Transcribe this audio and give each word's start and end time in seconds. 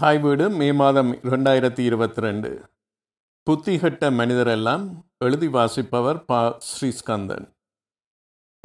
தாய் 0.00 0.18
வீடு 0.18 0.50
மே 0.50 0.72
மாதம் 0.72 1.14
இரண்டாயிரத்தி 1.14 1.78
இருபத்தி 1.78 2.20
ரெண்டு. 2.20 2.70
புத்திகட்ட 3.46 4.10
மனிதரெல்லாம் 4.10 4.90
எழுதி 5.18 5.46
வாசிப்பவர் 5.46 6.24
பா 6.24 6.58
ஸ்ரீஸ்கந்தன். 6.66 7.46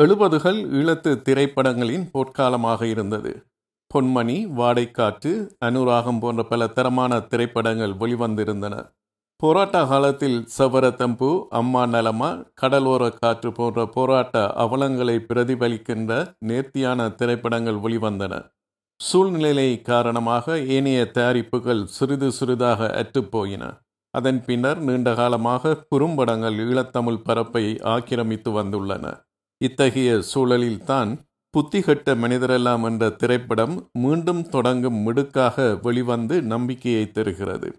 எழுபதுகள் 0.04 0.60
ஈழத்து 0.80 1.22
திரைப்படங்களின் 1.22 2.10
பொற்காலமாக 2.14 2.82
இருந்தது. 2.84 3.46
பொன்மணி 3.94 4.38
வாடைக்காற்று 4.60 5.50
அனுராகம் 5.66 6.20
போன்ற 6.20 6.43
பல 6.43 6.68
தரமான 6.68 7.20
திரைப்படங்கள் 7.20 7.91
வெளிவந்திருந்தன. 7.91 8.93
போராட்ட 9.36 9.86
காலத்தில் 9.86 10.47
சவரத்தம்பு 10.57 11.45
அம்மா 11.50 11.86
நலமா 11.86 12.43
கடலோர 12.54 13.09
காற்று 13.09 13.52
போன்ற 13.52 13.86
போராட்ட 13.86 14.54
அவலங்களை 14.57 15.20
பிரதிபலிக்கின்ற 15.29 16.36
நேர்த்தியான 16.39 17.09
திரைப்படங்கள் 17.09 17.75
வெளிவந்தன. 17.75 18.52
சூழ்நிலை 19.08 19.82
காரணமாக 19.82 20.56
ஏனைய 20.76 21.00
தயாரிப்புகள் 21.14 21.82
சிறிது 21.96 22.32
சிறிதாக 22.32 22.88
அற்றுப்போயின. 23.02 23.64
அதன் 24.14 24.39
பின்னர் 24.46 24.80
நீண்ட 24.80 25.10
காலமாக 25.14 25.74
குறும்படங்கள் 25.89 26.57
ஈழத்தமிழ் 26.66 27.20
பரப்பை 27.24 27.64
ஆக்கிரமித்து 27.84 28.52
வந்துள்ளன. 28.52 29.06
இத்தகைய 29.61 30.11
சூழலில்தான் 30.34 31.11
புத்திகட்ட 31.54 32.16
மனிதரெல்லாம் 32.16 32.84
என்ற 32.84 33.09
திரைப்படம் 33.09 33.75
மீண்டும் 33.94 34.44
தொடங்கும் 34.50 35.00
மிடுக்காக 35.08 35.66
வெளிவந்து 35.81 36.42
நம்பிக்கையை 36.42 37.11
தருகிறது. 37.11 37.70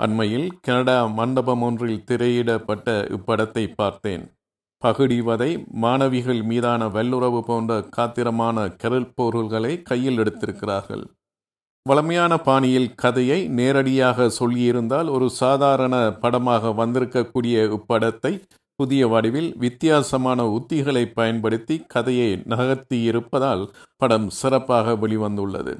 அண்மையில் 0.00 0.48
கனடா 0.60 1.06
மண்டபம் 1.18 1.62
ஒன்றில் 1.62 2.04
திரையிடப்பட்ட 2.04 2.88
இப்படத்தை 3.16 3.64
பார்த்தேன். 3.76 4.24
பகுடிவதை 4.84 5.50
மாணவிகள் 5.82 6.40
மீதான 6.42 6.88
வல்லுறவு 6.88 7.40
போன்ற 7.40 7.78
காத்திரமான 7.96 8.66
கருள் 8.82 9.12
பொருள்களை 9.14 9.72
கையில் 9.82 10.18
எடுத்திருக்கிறார்கள். 10.18 11.04
வளமையான 11.86 12.32
பாணியில் 12.48 12.90
கதையை 12.94 13.38
நேரடியாக 13.58 14.28
சொல்லியிருந்தால் 14.40 15.08
ஒரு 15.10 15.26
சாதாரண 15.42 15.94
படமாக 16.22 16.72
வந்திருக்கக்கூடிய 16.80 17.56
இப்படத்தை 17.76 18.32
புதிய 18.76 19.08
வடிவில் 19.08 19.50
வித்தியாசமான 19.56 20.42
உத்திகளை 20.58 21.02
பயன்படுத்தி 21.18 21.76
கதையை 21.94 22.30
நகர்த்தி 22.44 22.98
இருப்பதால் 23.02 23.64
படம் 23.96 24.28
சிறப்பாக 24.40 24.96
வெளிவந்துள்ளது. 25.02 25.74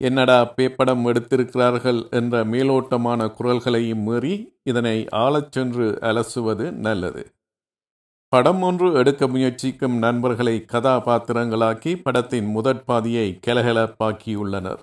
என்னடா 0.00 0.38
பேப்படம் 0.56 1.04
எடுத்திருக்கிறார்கள் 1.10 2.00
என்ற 2.10 2.44
மேலோட்டமான 2.44 3.30
குரல்களையும் 3.38 4.04
மீறி 4.08 4.34
இதனை 4.62 4.96
ஆளச் 5.24 5.52
சென்று 5.52 5.86
அலசுவது 6.10 6.66
நல்லது. 6.86 7.22
படம் 8.32 8.62
ஒன்று 8.62 8.88
எடுக்க 8.92 9.26
முயற்சிக்கும் 9.28 9.94
நண்பர்களை 9.98 10.54
கதாபாத்திரங்களாக்கி 10.72 11.92
படத்தின் 12.02 12.48
முதற் 12.54 12.82
பாதியை 12.84 13.28
கலகலப்பாக்கியுள்ளனர். 13.46 14.80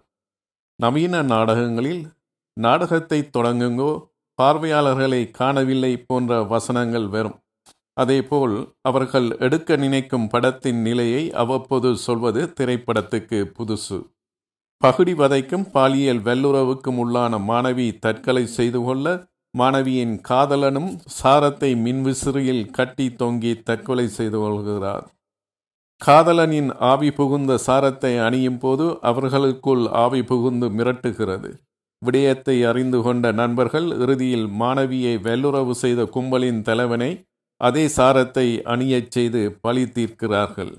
நவீன 0.79 1.21
நாடகங்களில் 1.21 2.01
நாடகத்தை 2.57 3.19
தொடங்குங்கோ 3.37 3.91
பார்வையாளர்களை 4.39 5.21
காணவில்லை 5.31 5.93
போன்ற 5.97 6.41
வசனங்கள் 6.43 7.07
வரும். 7.07 7.37
அதேபோல் 7.93 8.55
அவர்கள் 8.81 9.27
எடுக்க 9.39 9.75
நினைக்கும் 9.75 10.27
படத்தின் 10.27 10.81
நிலையை 10.81 11.23
அவ்வப்போது 11.43 11.91
சொல்வது 11.97 12.41
திரைப்படத்துக்கு 12.59 13.39
புதுசு. 13.57 13.99
பகுடி 14.81 15.13
வதைக்கும் 15.13 15.69
பாலியல் 15.71 16.25
வல்லுறவுக்கும் 16.27 16.99
உள்ளான 17.03 17.37
மாணவி 17.51 17.87
தற்கொலை 17.99 18.45
செய்து 18.57 18.79
கொள்ள 18.83 19.05
மாணவியின் 19.59 20.15
காதலனும் 20.29 20.89
சாரத்தை 21.17 21.69
மின்விசிறியில் 21.83 22.65
கட்டி 22.77 23.05
தொங்கி 23.21 23.51
தற்கொலை 23.63 24.07
செய்து 24.07 24.37
கொள்கிறார். 24.37 25.05
காதலனின் 26.01 26.69
ஆவி 26.91 27.09
புகுந்த 27.11 27.51
சாரத்தை 27.67 28.11
அணியும் 28.19 28.59
போது 28.59 28.85
அவர்களுக்குள் 29.01 29.83
ஆவி 30.03 30.21
புகுந்து 30.23 30.67
மிரட்டுகிறது. 30.69 31.51
விடயத்தை 32.01 32.57
அறிந்து 32.69 32.99
கொண்ட 33.01 33.25
நண்பர்கள் 33.31 33.87
இறுதியில் 34.03 34.47
மாணவியை 34.61 35.15
வெல்லுறவு 35.27 35.73
செய்த 35.83 36.01
கும்பலின் 36.15 36.61
தலைவனை 36.61 37.11
அதே 37.61 37.85
சாரத்தை 37.97 38.47
அணியச் 38.73 39.11
செய்து 39.15 39.41
பழி 39.61 39.85
தீர்க்கிறார்கள். 39.95 40.73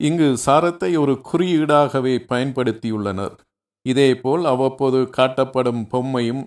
இங்கு 0.00 0.28
சாரத்தை 0.46 0.90
ஒரு 0.96 1.14
குறியீடாகவே 1.30 2.14
பயன்படுத்தியுள்ளனர். 2.32 3.36
இதேபோல் 3.86 4.44
அவ்வப்போது 4.44 4.98
காட்டப்படும் 5.16 5.82
பொம்மையும் 5.92 6.44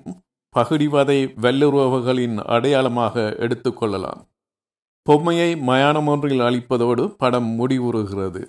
பகுடிவதை 0.56 1.19
வல்லுறவுகளின் 1.41 2.38
அடையாளமாக 2.45 3.35
எடுத்துக்கொள்ளலாம் 3.39 4.22
பொம்மையை 5.07 5.56
மயானம் 5.56 6.07
ஒன்றில் 6.07 6.39
அளிப்பதோடு 6.39 7.03
படம் 7.17 7.47
முடிவுறுகிறது. 7.59 8.41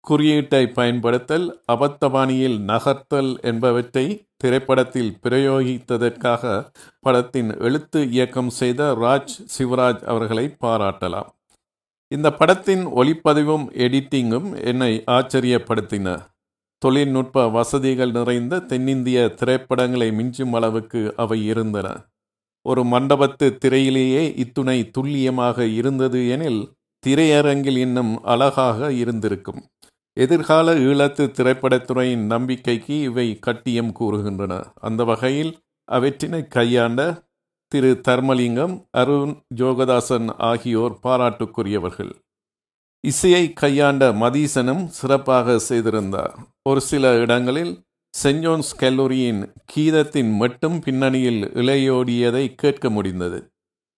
குறியீட்டை 0.00 0.66
பயன்படுத்தல் 0.68 1.46
அபத்தபாணியில் 1.72 2.58
நகர்த்தல் 2.60 3.30
என்பவற்றை 3.40 4.04
திரைப்படத்தில் 4.36 5.16
பிரயோகித்ததற்காக 5.22 6.44
படத்தின் 7.00 7.50
எழுத்து 7.58 8.10
இயக்கம் 8.10 8.50
செய்த 8.50 8.80
ராஜ் 9.00 9.34
சிவராஜ் 9.56 10.04
அவர்களை 10.04 10.56
பாராட்டலாம். 10.60 11.30
இந்த 12.12 12.30
படத்தின் 12.30 12.86
ஒளிப்பதிவும் 12.86 13.66
எடிட்டிங்கும் 13.84 14.48
என்னை 14.64 14.92
ஆச்சரியப்படுத்தின. 15.06 16.08
தொழில்நுட்ப 16.78 17.48
வசதிகள் 17.48 18.10
நிறைந்த 18.10 18.58
தென்னிந்திய 18.58 19.28
திரைப்படங்களை 19.28 20.10
மிஞ்சும் 20.10 20.54
அளவுக்கு 20.54 21.14
அவை 21.16 21.46
இருந்தன. 21.46 21.88
ஒரு 22.62 22.82
மண்டபத்து 22.82 23.46
திரையிலேயே 23.64 24.22
இத்துணை 24.36 24.90
துல்லியமாக 24.90 25.66
இருந்தது 25.66 26.28
எனில் 26.28 26.62
திரையரங்கில் 27.06 27.76
இன்னும் 27.76 28.12
அழகாக 28.22 28.92
இருந்திருக்கும். 28.92 29.60
எதிர்கால 30.12 30.74
ஈழத்து 30.74 31.24
திரைப்படத்துறையின் 31.38 32.24
நம்பிக்கைக்கு 32.24 33.00
இவை 33.00 33.38
கட்டியம் 33.38 33.92
கூறுகின்றன. 34.00 34.52
அந்த 34.80 35.04
வகையில் 35.04 35.52
அவற்றினை 35.88 36.48
கையாண்ட 36.48 37.00
திரு 37.72 38.00
தர்மலிங்கம் 38.08 38.74
அருண் 38.90 39.34
ஜோகதாசன் 39.54 40.28
ஆகியோர் 40.38 40.98
பாராட்டுக்குரியவர்கள். 41.02 42.12
இசையை 43.04 43.52
கையாண்ட 43.52 44.12
மதீசனும் 44.12 44.84
சிறப்பாக 44.86 45.58
செய்திருந்தார். 45.58 46.34
ஒரு 46.68 46.80
சில 46.80 47.14
இடங்களில் 47.14 47.84
செஞ்சோன்ஸ் 48.22 48.40
ஜோன்ஸ் 48.40 48.76
கல்லூரியின் 48.76 49.52
கீதத்தின் 49.74 50.36
மட்டும் 50.36 50.80
பின்னணியில் 50.80 51.44
இளையோடியதை 51.44 52.54
கேட்க 52.54 52.90
முடிந்தது. 52.90 53.52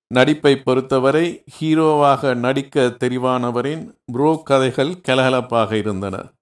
நடிப்பை 0.06 0.56
பொறுத்தவரை 0.56 1.44
ஹீரோவாக 1.60 2.34
நடிக்க 2.34 2.96
தெரிவானவரின் 3.00 3.94
புரோ 4.12 4.42
கதைகள் 4.44 5.00
கலகலப்பாக 5.08 5.72
இருந்தன. 5.72 6.32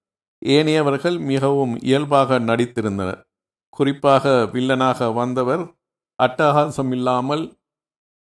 ஏனையவர்கள் 0.45 1.19
மிகவும் 1.19 1.79
இயல்பாக 1.79 2.39
நடித்திருந்தனர். 2.39 3.21
குறிப்பாக 3.69 4.49
வில்லனாக 4.53 5.13
வந்தவர் 5.13 5.75
அட்டகாசம் 6.23 6.91
இல்லாமல் 6.91 7.57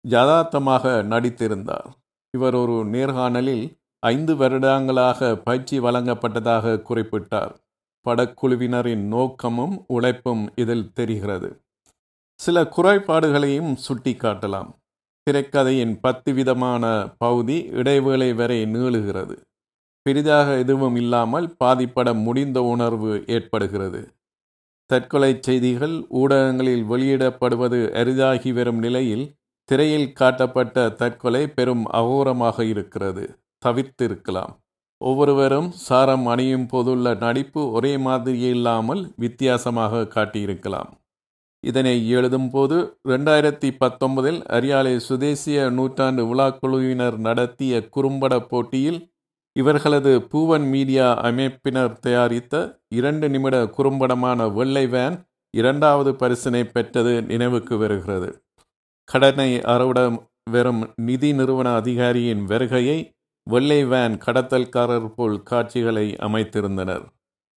யதார்த்தமாக 0.09 1.03
நடித்திருந்தார். 1.09 1.85
இவர் 2.31 2.53
ஒரு 2.53 2.85
நேர்காணலில் 2.85 3.79
ஐந்து 3.99 4.35
வருடங்களாக 4.35 5.35
பயிற்சி 5.35 5.79
வழங்கப்பட்டதாக 5.79 6.81
குறிப்பிட்டார். 6.89 7.51
படக்குழுவினரின் 8.09 9.03
நோக்கமும் 9.07 9.75
உழைப்பும் 9.87 10.43
இதில் 10.55 10.93
தெரிகிறது. 10.93 11.49
சில 12.39 12.63
குறைபாடுகளையும் 12.63 13.73
சுட்டி 13.75 14.13
காட்டலாம் 14.13 14.69
திரைக்கதையின் 15.27 15.97
பத்து 16.01 16.33
விதமான 16.33 17.13
பகுதி 17.17 17.57
இடைவேளை 17.63 18.33
வரை 18.33 18.65
நீளுகிறது. 18.65 19.35
பெரிதாக 20.05 20.57
எதுவும் 20.57 20.95
இல்லாமல் 20.95 21.55
பாதிப்படம் 21.63 22.21
முடிந்த 22.23 22.61
உணர்வு 22.63 23.23
ஏற்படுகிறது. 23.27 24.01
தற்கொலை 24.85 25.37
செய்திகள் 25.41 26.05
ஊடகங்களில் 26.09 26.83
வெளியிடப்படுவது 26.83 27.79
அரிதாகி 27.91 28.53
வரும் 28.53 28.79
நிலையில் 28.79 29.35
திரையில் 29.69 30.13
காட்டப்பட்ட 30.13 30.89
தற்கொலை 30.89 31.47
பெரும் 31.47 31.85
அகோரமாக 31.85 32.61
இருக்கிறது. 32.61 33.39
தவிர்த்திருக்கலாம். 33.65 34.53
ஒவ்வொருவரும் 35.01 35.69
சாரம் 35.85 36.25
அணியும் 36.27 36.65
போதுள்ள 36.71 37.13
நடிப்பு 37.23 37.61
ஒரே 37.71 37.93
மாதிரியே 37.97 38.49
இல்லாமல் 38.49 39.01
வித்தியாசமாக 39.23 40.07
காட்டியிருக்கலாம். 40.15 40.89
இதனை 41.63 41.95
எழுதும் 42.09 42.49
போது 42.49 42.77
ரெண்டாயிரத்தி 43.09 43.69
பத்தொன்பதில் 43.81 44.39
அரியாலை 44.57 44.93
சுதேசிய 45.07 45.69
நூற்றாண்டு 45.69 46.21
விழாக்குழுவினர் 46.29 47.17
நடத்திய 47.27 47.81
குறும்பட 47.95 48.35
போட்டியில் 48.51 48.99
இவர்களது 49.55 50.11
பூவன் 50.31 50.65
மீடியா 50.73 51.07
அமைப்பினர் 51.29 51.95
தயாரித்த 51.99 52.55
இரண்டு 52.99 53.27
நிமிட 53.29 53.55
குறும்படமான 53.77 54.47
வெள்ளை 54.57 54.85
வேன் 54.87 55.17
இரண்டாவது 55.53 56.11
பரிசினை 56.11 56.63
பெற்றது 56.65 57.13
நினைவுக்கு 57.21 57.77
வருகிறது. 57.77 58.29
கடனை 59.09 59.49
அறுவட 59.73 60.01
வெறும் 60.49 60.83
நிதி 61.07 61.29
நிறுவன 61.33 61.69
அதிகாரியின் 61.75 62.43
வருகையை 62.43 62.99
வெள்ளை 63.43 63.85
வேன் 63.85 64.17
கடத்தல்காரர் 64.25 65.07
போல் 65.07 65.43
காட்சிகளை 65.43 66.15
அமைத்திருந்தனர். 66.15 67.05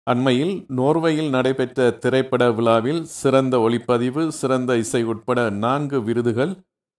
அண்மையில் 0.04 0.66
நோர்வையில் 0.68 1.30
நடைபெற்ற 1.30 1.92
திரைப்பட 1.92 2.52
விழாவில் 2.52 3.04
சிறந்த 3.04 3.58
ஒளிப்பதிவு 3.58 4.28
சிறந்த 4.28 4.78
இசை 4.78 5.04
உட்பட 5.04 5.50
நான்கு 5.50 6.04
விருதுகள் 6.04 6.54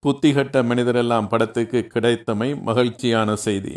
புத்திகட்ட 0.06 0.62
மனிதரெல்லாம் 0.62 1.28
படத்துக்கு 1.28 1.81
கிடைத்தமை 1.94 2.62
மகிழ்ச்சியான 2.62 3.36
செய்தி. 3.36 3.76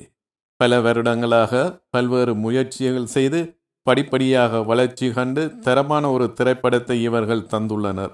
பல 0.55 0.79
வருடங்களாக 0.81 1.81
பல்வேறு 1.89 2.35
முயற்சிகள் 2.35 3.05
செய்து 3.05 3.39
படிப்படியாக 3.83 4.63
வளர்ச்சி 4.63 5.13
கண்டு 5.13 5.59
தரமான 5.59 6.11
ஒரு 6.11 6.33
திரைப்படத்தை 6.33 7.03
இவர்கள் 7.03 7.47
தந்துள்ளனர். 7.51 8.13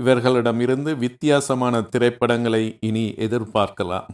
இவர்களிடமிருந்து 0.00 0.96
வித்தியாசமான 0.96 1.82
திரைப்படங்களை 1.82 2.78
இனி 2.80 3.14
எதிர்பார்க்கலாம். 3.16 4.08